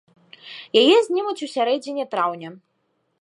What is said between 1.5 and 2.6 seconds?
сярэдзіне траўня.